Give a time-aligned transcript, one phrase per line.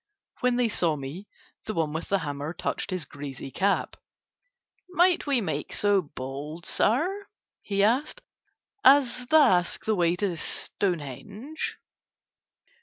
[0.39, 1.27] When they saw me
[1.67, 3.97] the one with the hammer touched his greasy cap.
[4.89, 7.27] "Might we make so bold, sir,"
[7.61, 8.19] he said,
[8.83, 11.77] "as the ask the way to Stonehenge?"